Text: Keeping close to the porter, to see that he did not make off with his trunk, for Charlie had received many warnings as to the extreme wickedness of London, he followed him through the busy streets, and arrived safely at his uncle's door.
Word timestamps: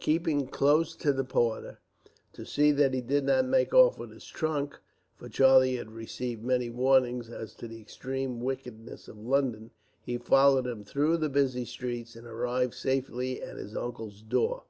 Keeping 0.00 0.48
close 0.48 0.94
to 0.96 1.14
the 1.14 1.24
porter, 1.24 1.78
to 2.34 2.44
see 2.44 2.72
that 2.72 2.92
he 2.92 3.00
did 3.00 3.24
not 3.24 3.46
make 3.46 3.72
off 3.72 3.96
with 3.98 4.10
his 4.10 4.26
trunk, 4.26 4.76
for 5.16 5.30
Charlie 5.30 5.76
had 5.76 5.92
received 5.92 6.44
many 6.44 6.68
warnings 6.68 7.30
as 7.30 7.54
to 7.54 7.66
the 7.66 7.80
extreme 7.80 8.38
wickedness 8.42 9.08
of 9.08 9.16
London, 9.18 9.70
he 10.02 10.18
followed 10.18 10.66
him 10.66 10.84
through 10.84 11.16
the 11.16 11.30
busy 11.30 11.64
streets, 11.64 12.16
and 12.16 12.26
arrived 12.26 12.74
safely 12.74 13.40
at 13.40 13.56
his 13.56 13.74
uncle's 13.74 14.20
door. 14.20 14.64